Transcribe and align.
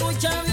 escuchan 0.00 0.49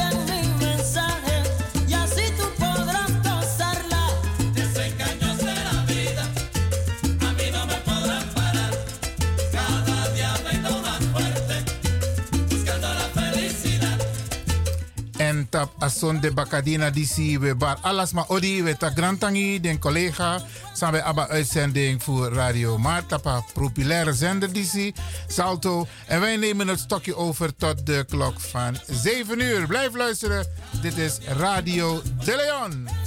tap 15.58 15.74
ason 15.82 16.20
de 16.22 16.30
bakadina 16.32 16.90
disi 16.94 17.40
we 17.40 17.56
bar 17.56 17.78
alas 17.82 18.14
ma 18.14 18.24
odi 18.28 18.64
we 18.64 18.78
ta 18.78 18.90
grantangi 18.90 19.60
den 19.60 19.80
collega 19.80 20.38
san 20.74 20.92
we 20.92 21.02
aba 21.02 21.28
uitzending 21.28 22.04
voor 22.04 22.34
Radio 22.34 22.78
Maartapa 22.78 23.42
populaire 23.54 24.14
zender 24.14 24.54
disi 24.54 24.94
Salto 25.28 25.88
en 26.08 26.20
wij 26.20 26.38
nemen 26.38 26.68
het 26.68 26.80
stokje 26.80 27.16
over 27.16 27.56
tot 27.56 27.86
de 27.86 28.06
klok 28.10 28.40
van 28.40 28.78
7 28.90 29.40
uur. 29.42 29.68
Blijf 29.68 29.96
luisteren. 29.96 30.46
Dit 30.82 30.98
is 30.98 31.18
Radio 31.38 32.02
De 32.26 32.36
Leon. 32.36 33.07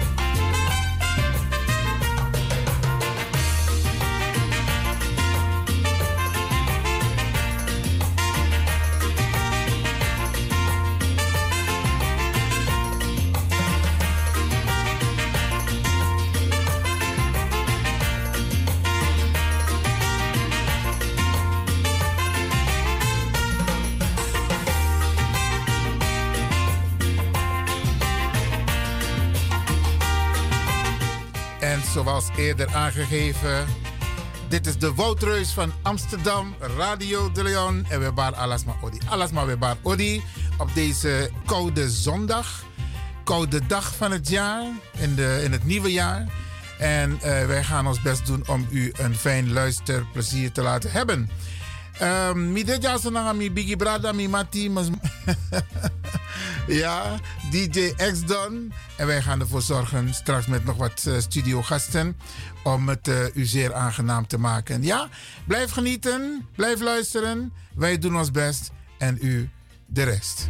Eerder 32.35 32.73
aangegeven. 32.73 33.65
Dit 34.47 34.67
is 34.67 34.77
de 34.77 34.93
Woutreus 34.93 35.49
van 35.49 35.73
Amsterdam, 35.81 36.55
Radio 36.77 37.31
de 37.31 37.43
Leon. 37.43 37.85
En 37.89 37.99
we 37.99 38.11
bar 38.11 38.35
Alasma 38.35 38.75
Odi. 38.81 38.97
Alasma 39.09 39.45
we 39.45 39.57
bar 39.57 39.77
Odi 39.81 40.21
op 40.57 40.69
deze 40.73 41.29
koude 41.45 41.89
zondag. 41.89 42.63
Koude 43.23 43.65
dag 43.67 43.95
van 43.95 44.11
het 44.11 44.29
jaar, 44.29 44.63
in, 44.97 45.15
de, 45.15 45.41
in 45.43 45.51
het 45.51 45.65
nieuwe 45.65 45.91
jaar. 45.91 46.27
En 46.79 47.11
uh, 47.11 47.19
wij 47.21 47.63
gaan 47.63 47.87
ons 47.87 48.01
best 48.01 48.25
doen 48.25 48.43
om 48.47 48.67
u 48.69 48.91
een 48.97 49.15
fijn 49.15 49.53
luisterplezier 49.53 50.51
te 50.51 50.61
laten 50.61 50.91
hebben. 50.91 51.29
Um, 52.01 52.51
mi 52.51 52.63
de 52.63 52.77
jasonanga 52.79 53.33
mi 53.33 53.51
bigi 53.51 53.75
brada 53.75 54.11
mi 54.11 54.27
mati. 54.27 54.71
ja, 56.73 57.19
DJ 57.51 57.93
X. 57.95 58.21
En 58.97 59.07
wij 59.07 59.21
gaan 59.21 59.39
ervoor 59.39 59.61
zorgen 59.61 60.13
straks 60.13 60.45
met 60.45 60.65
nog 60.65 60.77
wat 60.77 61.05
uh, 61.07 61.19
studiogasten 61.19 62.17
om 62.63 62.89
het 62.89 63.07
uh, 63.07 63.35
u 63.35 63.45
zeer 63.45 63.73
aangenaam 63.73 64.27
te 64.27 64.37
maken. 64.37 64.83
Ja, 64.83 65.09
blijf 65.47 65.71
genieten, 65.71 66.47
blijf 66.55 66.81
luisteren. 66.81 67.53
Wij 67.75 67.97
doen 67.97 68.17
ons 68.17 68.31
best 68.31 68.71
en 68.97 69.17
u 69.21 69.49
de 69.85 70.03
rest. 70.03 70.49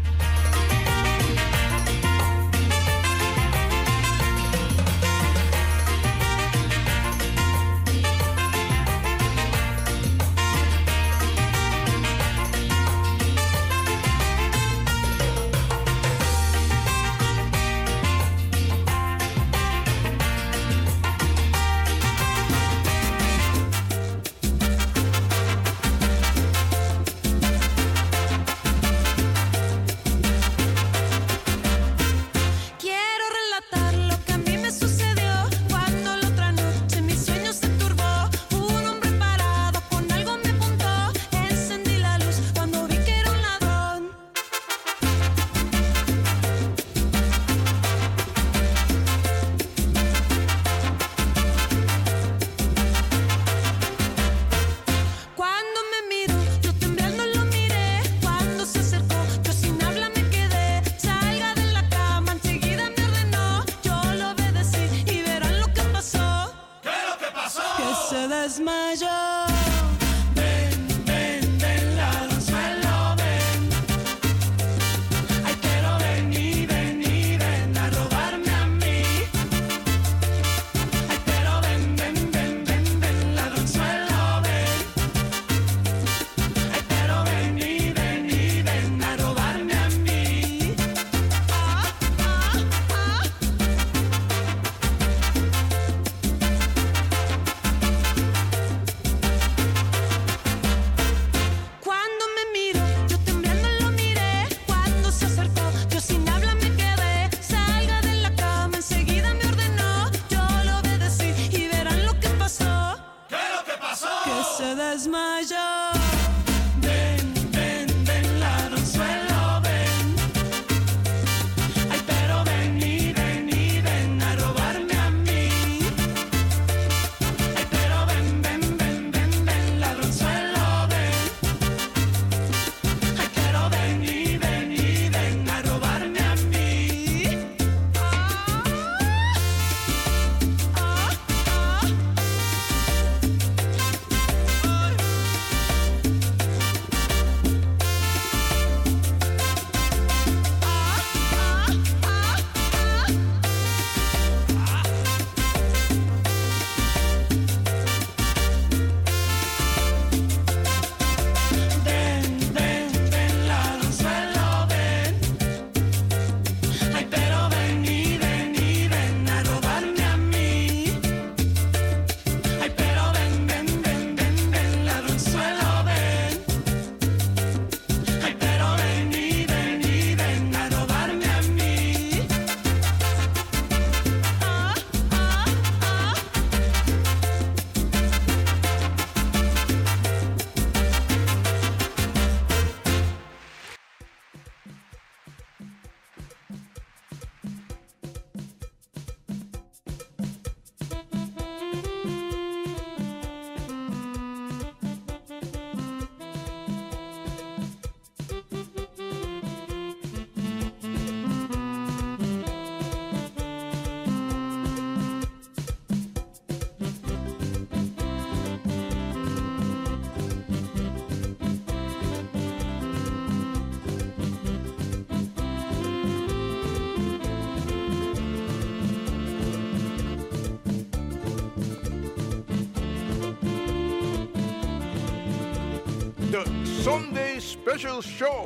Sunday 236.81 237.37
Special 237.39 238.01
Show. 238.01 238.40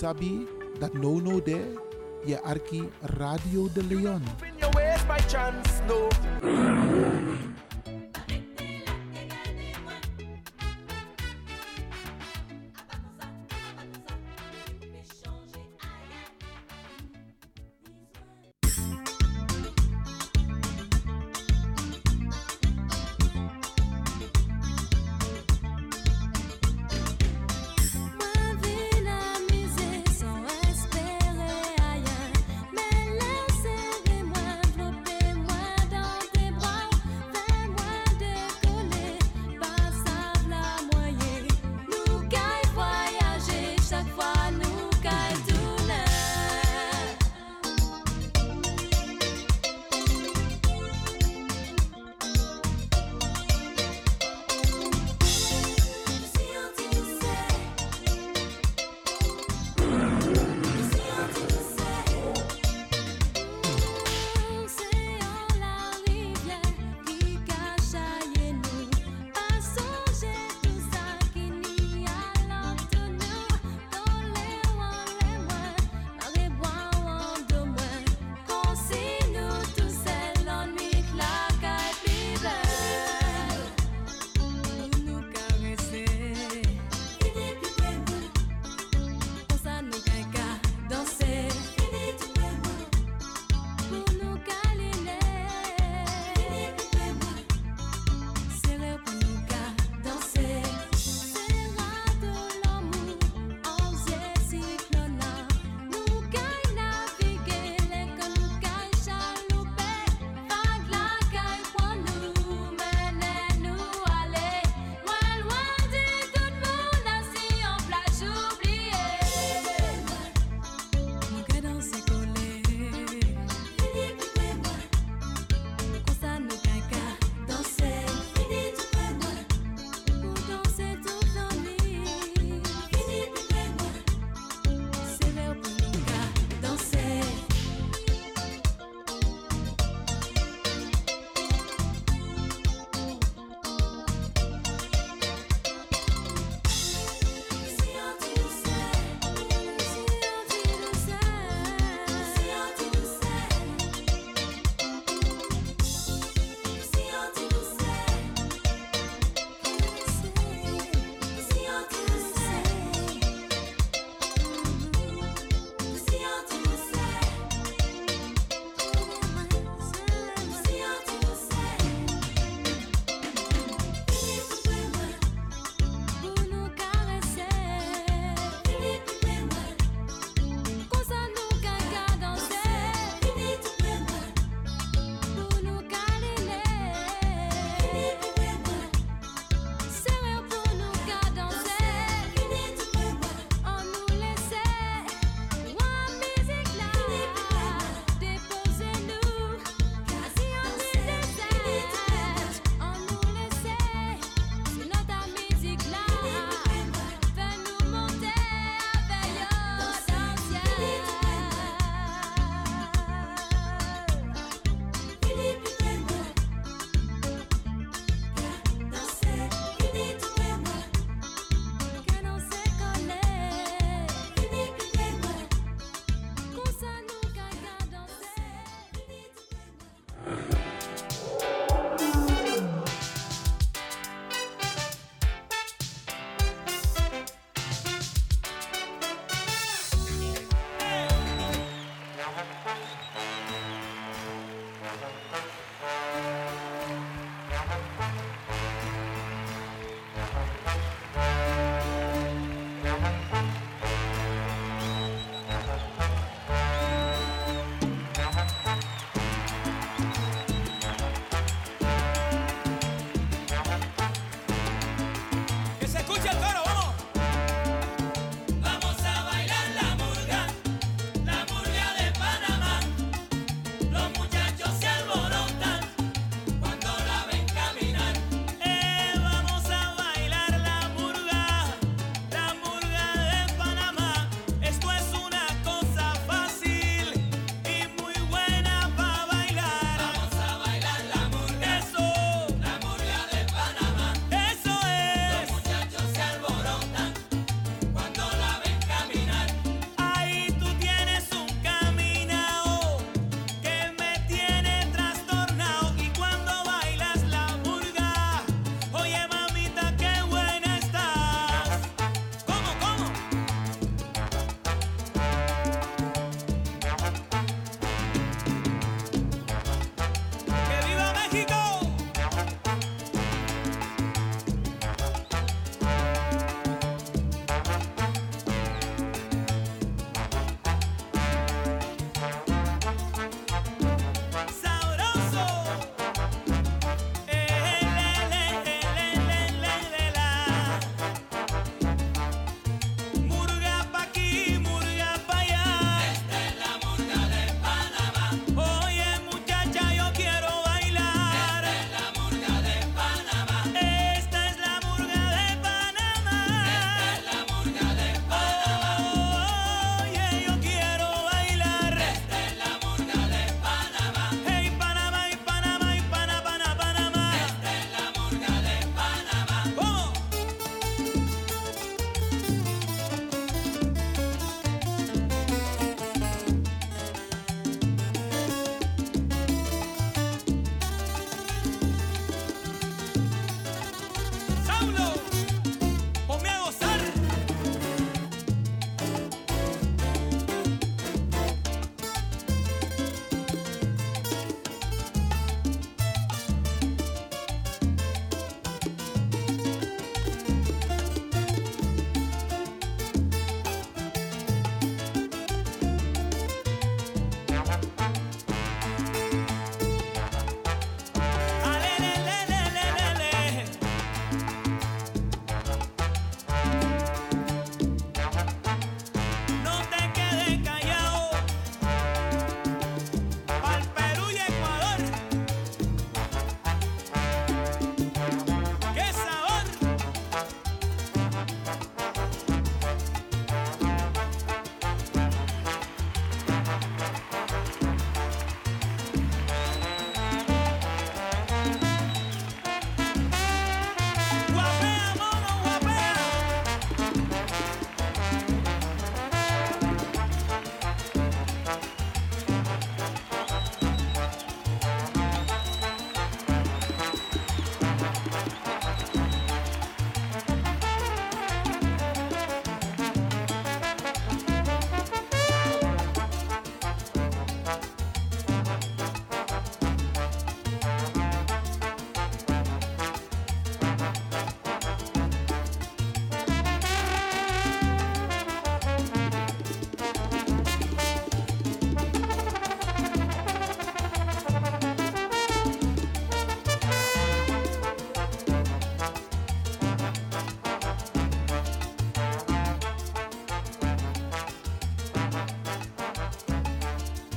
Sabi 0.00 0.48
dat 0.80 0.92
no 0.96 1.20
no 1.20 1.42
there, 1.44 1.76
je 2.24 2.40
arki 2.40 2.88
Radio 3.00 3.68
de 3.72 3.84
Leon. 3.84 4.22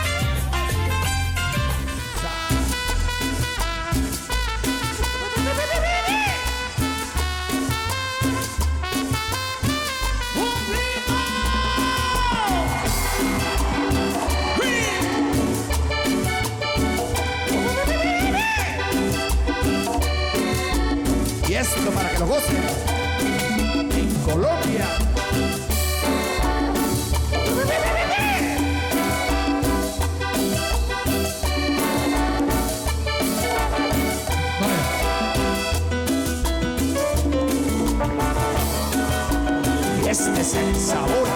sabor 40.51 41.30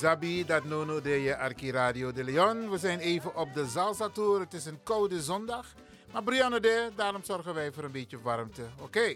Zabi, 0.00 0.44
dat 0.44 0.64
nono 0.64 1.00
de 1.00 1.22
je 1.22 1.36
Arki 1.36 1.70
Radio 1.70 2.12
de 2.12 2.24
Leon. 2.24 2.70
We 2.70 2.78
zijn 2.78 2.98
even 2.98 3.36
op 3.36 3.54
de 3.54 3.66
Salsa 3.66 4.08
Tour. 4.08 4.40
Het 4.40 4.54
is 4.54 4.64
een 4.64 4.82
koude 4.82 5.22
zondag. 5.22 5.66
Maar 6.12 6.22
Brianne 6.22 6.60
de, 6.60 6.90
daarom 6.96 7.24
zorgen 7.24 7.54
wij 7.54 7.72
voor 7.72 7.84
een 7.84 7.92
beetje 7.92 8.20
warmte. 8.22 8.62
Oké. 8.80 9.14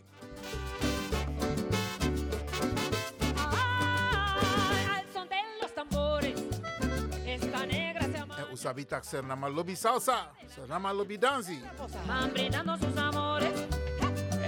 En 8.36 8.52
Usabi 8.52 8.84
tak 8.84 9.04
ser 9.04 9.24
nama 9.24 9.50
lobby 9.50 9.74
salsa. 9.74 10.30
Ser 10.54 10.68
nama 10.68 10.92
lobby 10.92 11.18
dansi. 11.18 11.62
van 12.06 12.30
brindando 12.32 12.76
sus 12.76 12.96
amores. 12.96 13.60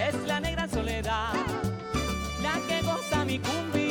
Es 0.08 0.26
la 0.26 0.40
negra 0.40 0.68
soledad, 0.68 1.34
la 2.42 2.60
que 2.68 2.82
goza 2.82 3.24
mi 3.24 3.38
cumbia. 3.38 3.85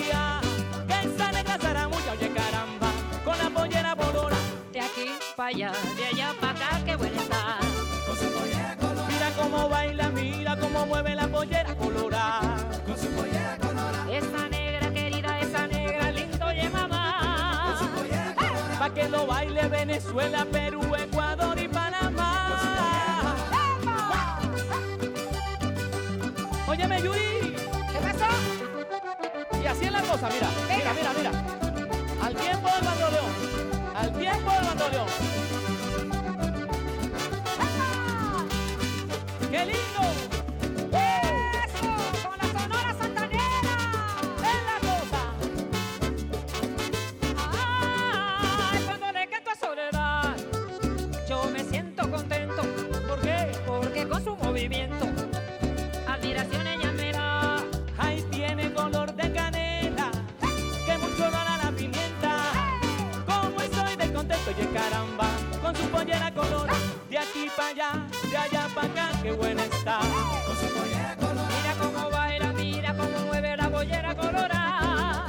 Oye 2.12 2.32
caramba, 2.32 2.92
con 3.24 3.38
la 3.38 3.50
pollera 3.50 3.96
bolora. 3.96 4.38
De 4.72 4.80
aquí 4.80 5.12
para 5.36 5.50
allá, 5.50 5.72
de 5.98 6.06
allá 6.06 6.34
para 6.40 6.52
acá, 6.52 6.82
qué 6.86 6.96
buena 6.96 7.22
está. 7.22 7.58
Mira 9.08 9.32
cómo 9.38 9.70
baila, 9.70 10.10
mira 10.10 10.58
cómo 10.58 10.86
mueve 10.86 11.16
la 11.16 11.28
pollera 11.28 11.76
colorada. 11.76 12.58
Esa 14.10 14.50
negra 14.50 14.92
querida, 14.92 15.40
esa 15.40 15.68
negra 15.68 16.12
lindo 16.12 16.54
y 16.54 16.70
mamá. 16.70 17.78
Pa' 18.80 18.90
que 18.94 19.10
lo 19.10 19.26
baile 19.26 19.68
Venezuela, 19.68 20.46
Perú, 20.46 20.82
Ecuador 20.96 21.58
y 21.60 21.68
Panamá. 21.68 23.36
Óyeme, 26.68 27.02
Yuri. 27.02 27.56
¿Qué 27.92 28.00
pasó? 28.00 29.60
Y 29.62 29.66
así 29.66 29.86
es 29.86 29.92
la 29.92 30.02
cosa, 30.02 30.30
mira. 30.30 30.48
Mira, 30.70 30.94
mira, 30.94 31.14
mira. 31.18 31.65
Al 32.26 32.34
tiempo 32.34 32.68
del 32.68 32.84
bandoleón. 32.84 33.96
Al 33.96 34.12
tiempo 34.14 34.52
del 34.52 34.66
bandoleón. 34.66 35.55
Para 67.56 67.70
allá, 67.70 67.92
de 68.30 68.38
allá 68.38 68.68
para 68.74 68.88
acá, 68.88 69.10
qué 69.24 69.32
buena 69.32 69.64
está. 69.64 70.00
Mira 70.02 71.76
cómo 71.80 72.10
baila, 72.10 72.54
mira 72.54 72.94
cómo 72.94 73.20
mueve 73.28 73.56
la 73.58 73.68
bollera 73.70 74.16
colorada. 74.16 75.26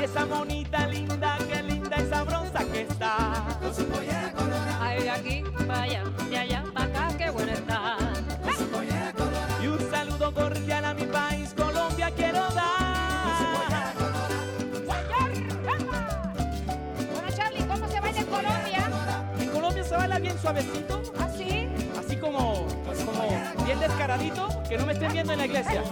Y 0.00 0.04
esa 0.04 0.26
monita 0.26 0.86
linda, 0.86 1.38
qué 1.48 1.62
linda 1.62 1.96
y 2.00 2.08
sabrosa 2.08 2.64
que 2.72 2.82
está. 2.82 3.44
Ay, 4.80 5.02
de 5.02 5.10
aquí 5.10 5.44
para 5.66 5.82
allá, 5.82 6.04
de 6.30 6.38
allá 6.38 6.64
para 6.72 6.86
acá, 6.86 7.18
qué 7.18 7.30
buena 7.30 7.52
está. 7.52 7.96
Y 9.62 9.66
un 9.66 9.90
saludo 9.90 10.32
cordial 10.32 10.84
a 10.84 10.94
mi 10.94 11.04
país, 11.04 11.52
Colombia, 11.54 12.10
quiero 12.16 12.40
dar. 12.50 12.82
Bueno, 20.52 20.91
bien 23.74 23.88
descaradito, 23.88 24.48
que 24.68 24.76
no 24.76 24.84
me 24.84 24.92
estén 24.92 25.12
viendo 25.12 25.32
en 25.32 25.38
la 25.38 25.46
iglesia. 25.46 25.82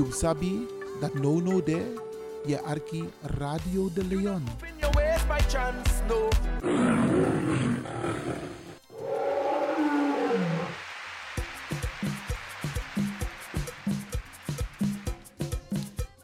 You 0.00 0.10
sabi 0.12 0.66
that 1.00 1.14
no 1.14 1.40
no 1.40 1.60
there, 1.60 1.84
ye 2.46 2.56
arki 2.56 3.04
Radio 3.36 3.90
de 3.92 4.02
Leon. 4.04 4.42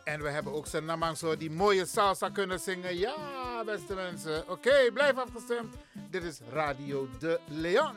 En 0.04 0.22
we 0.22 0.28
hebben 0.28 0.52
ook 0.52 0.66
zijn 0.66 0.84
namang 0.84 1.18
die 1.38 1.50
mooie 1.50 1.86
salsa 1.86 2.28
kunnen 2.28 2.60
zingen. 2.60 2.98
Ja, 2.98 3.64
beste 3.64 3.94
mensen. 3.94 4.44
Oké, 4.48 4.90
blijf 4.92 5.16
afgestemd. 5.16 5.74
Dit 6.10 6.22
is 6.22 6.40
Radio 6.52 7.08
de 7.18 7.40
Leon. 7.48 7.96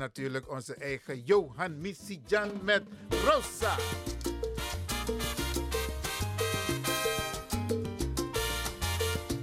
natuurlijk 0.00 0.50
onze 0.50 0.74
eigen 0.74 1.20
Johan 1.20 1.80
Missy 1.80 2.20
Jan 2.26 2.50
met 2.62 2.82
Rosa. 3.24 3.76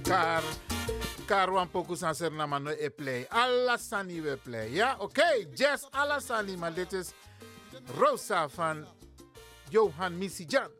Kar, 0.02 0.42
karwan 1.26 1.70
pokus 1.70 2.02
aan 2.02 2.14
zijn 2.14 2.34
naam 2.34 2.62
no 2.62 2.70
e 2.70 2.90
play. 2.90 3.26
Alla 3.28 3.76
we 4.06 4.38
play. 4.42 4.70
Ja, 4.70 4.92
oké. 4.92 5.02
Okay. 5.02 5.48
Jazz 5.54 5.86
Alasani, 5.90 6.56
maar 6.56 6.74
dit 6.74 6.92
is 6.92 7.10
Rosa 7.98 8.48
van 8.48 8.86
Johan 9.68 10.18
Missy 10.18 10.44
Jan. 10.46 10.70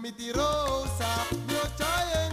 miti 0.00 0.32
Rosa. 0.32 2.25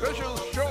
special 0.00 0.36
show. 0.54 0.70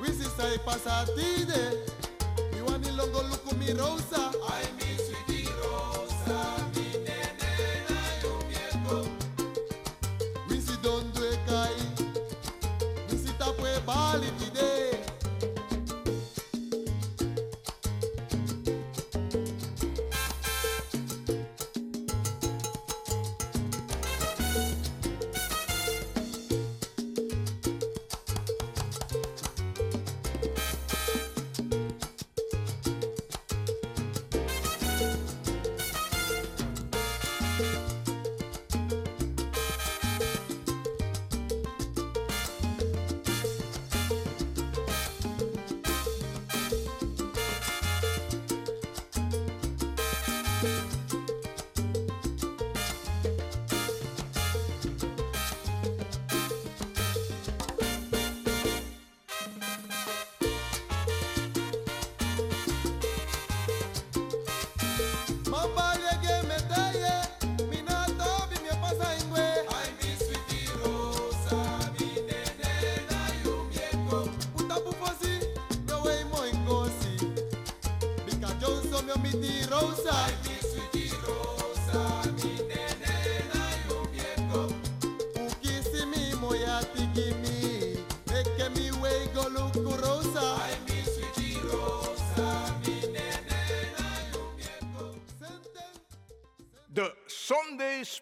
We 0.00 0.08
sister, 0.08 0.58
pass 0.66 0.86
a 0.86 1.06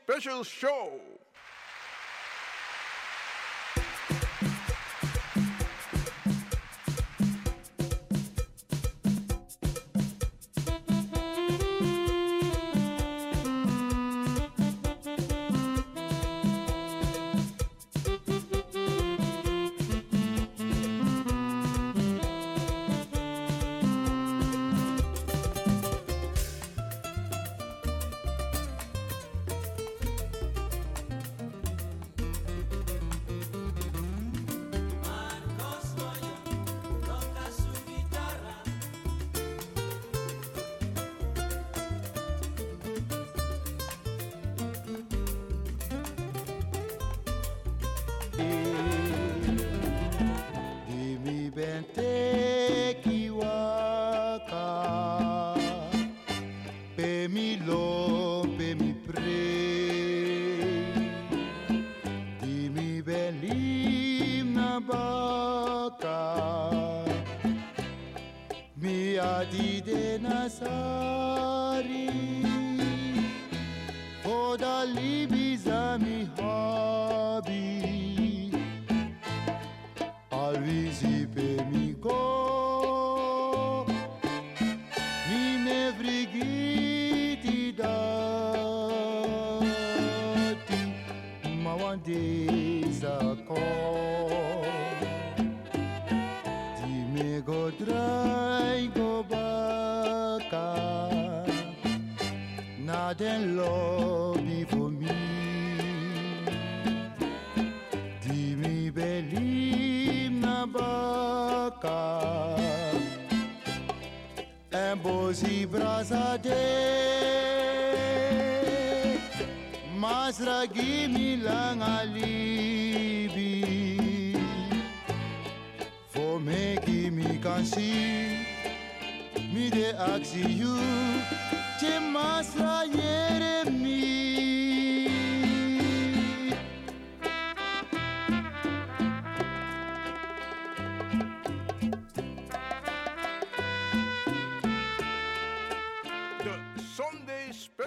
special 0.05 0.43
show. 0.43 0.91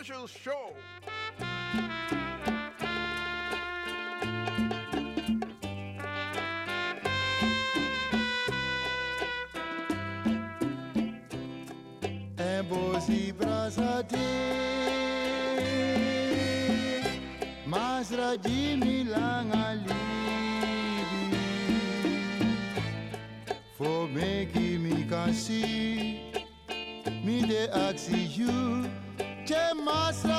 special 0.05 0.27
show. 0.27 0.73
Embozi 12.37 13.33
brazade, 13.33 14.15
mas 17.65 18.11
radimi 18.11 19.05
langalibi. 19.05 19.93
For 23.75 24.07
making 24.07 24.83
me 24.83 25.05
can 25.09 25.33
see 25.33 26.21
me 27.23 27.41
the 27.41 27.69
oxygen 27.73 28.94
was 29.95 30.34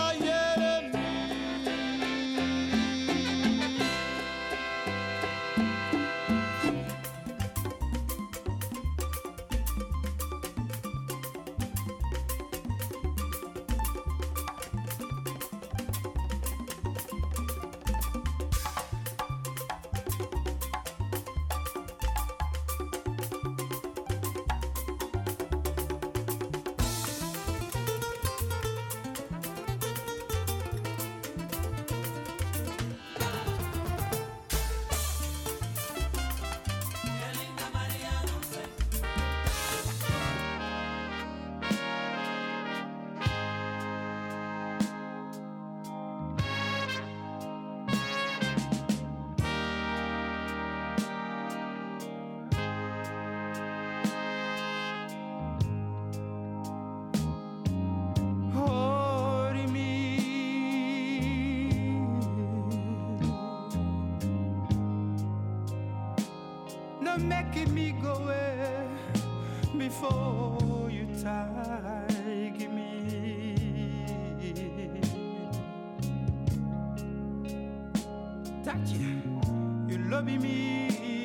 You 78.93 79.99
love 80.09 80.25
me. 80.25 81.16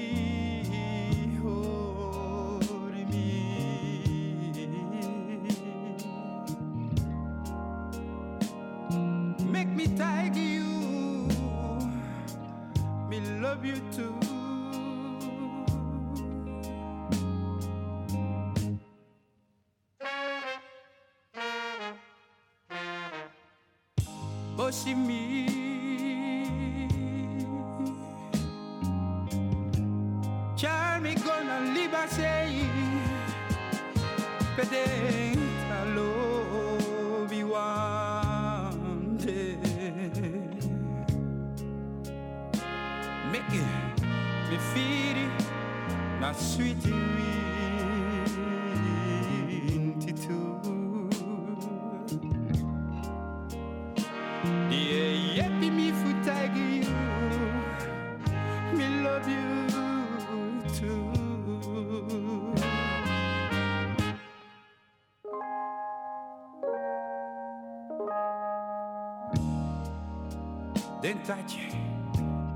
tace 71.31 71.63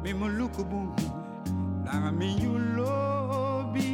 mi 0.04 0.12
muluku 0.20 0.64
bun 0.70 0.88
na 1.86 2.12
mi 2.12 2.30
yulobi 2.44 3.92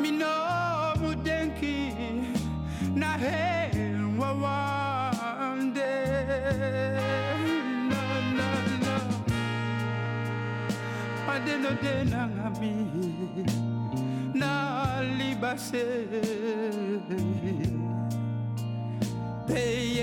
mi 0.00 0.10
no 0.20 0.32
mudenki 1.00 1.76
na 3.00 3.10
hen 3.22 4.16
wawande 4.20 5.92
no 7.90 8.02
no 8.38 8.48
no. 8.84 8.96
Adeno 11.32 11.70
denanga 11.82 12.48
mi 12.60 12.72
na 14.40 14.50
libase 15.18 15.84
pay. 19.46 19.95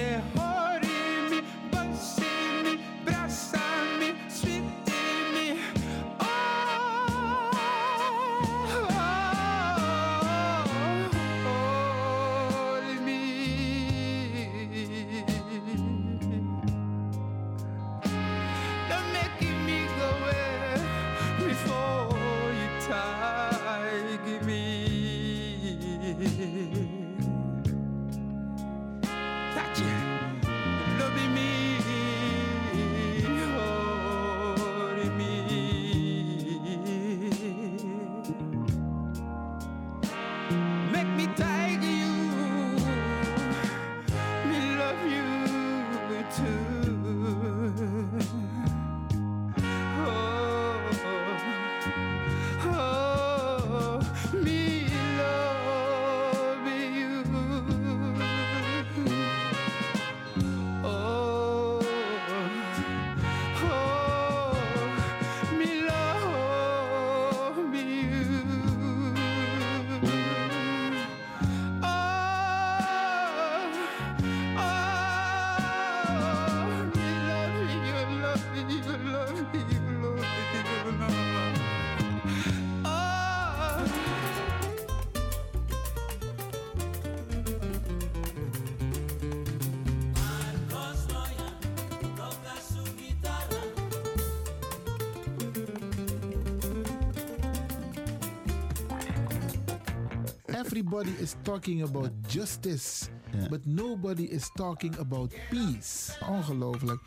everybody 100.93 101.23
is 101.23 101.35
talking 101.43 101.81
about 101.81 102.11
justice, 102.27 103.09
yeah. 103.33 103.47
but 103.49 103.65
nobody 103.65 104.25
is 104.25 104.45
talking 104.55 104.93
about 104.99 105.33
peace. 105.49 106.13
Ongelooflijk. 106.21 107.01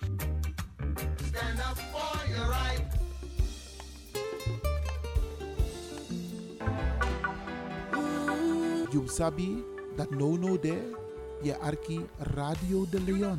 Stand 1.30 1.60
up 1.62 1.78
for 1.94 2.18
your 2.26 2.50
right. 2.50 2.82
You 8.90 9.06
sabi 9.06 9.62
that 9.96 10.10
no 10.10 10.34
no 10.34 10.56
there, 10.58 10.82
ye 11.42 11.54
arki 11.62 12.02
Radio 12.34 12.86
de 12.90 12.98
Leon. 12.98 13.38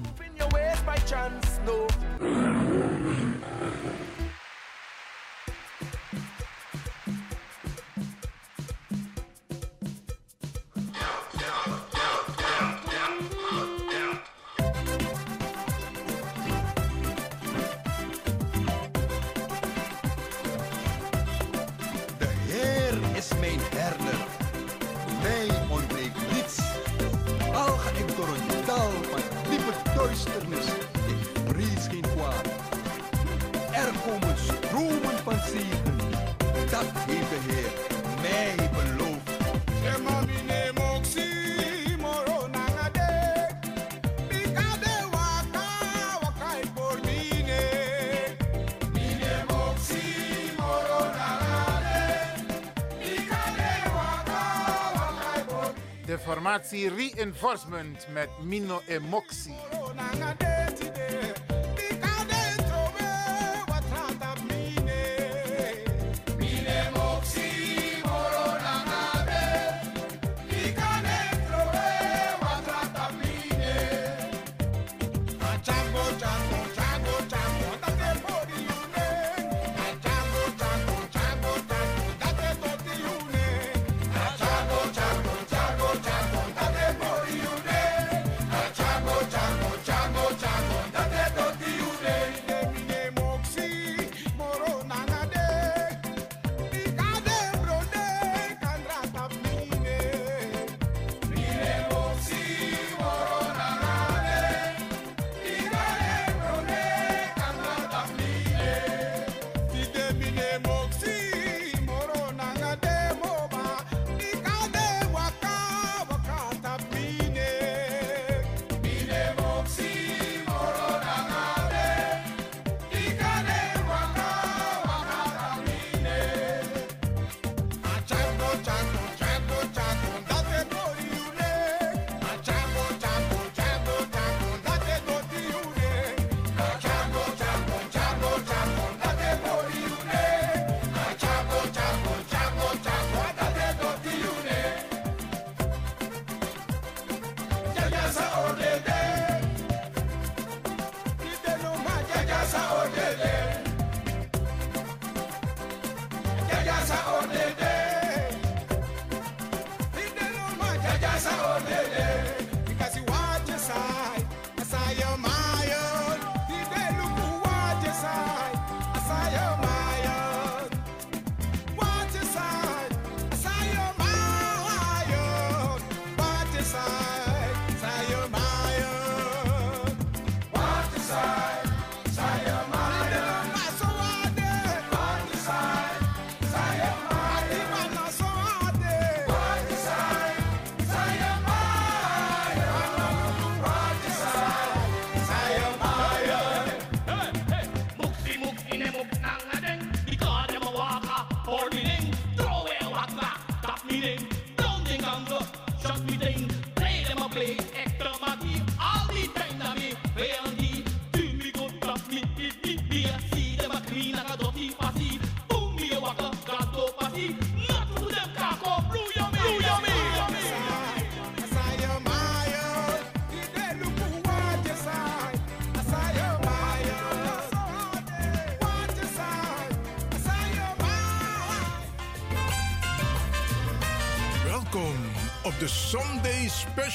Reinforcement 56.66 58.08
met 58.14 58.30
Mino 58.44 58.82
Emoxie. 58.88 59.57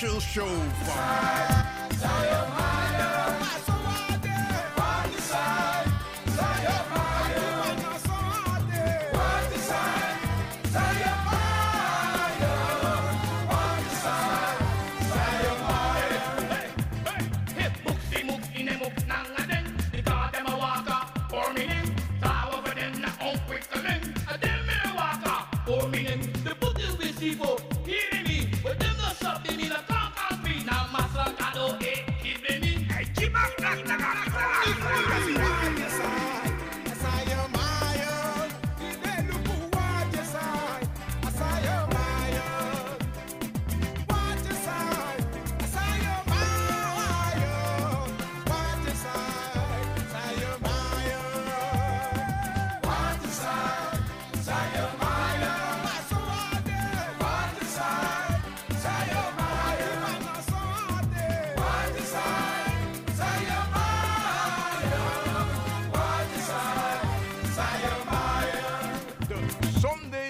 Show. 0.03 1.62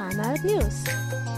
time 0.00 0.20
out 0.20 0.42
news. 0.42 1.29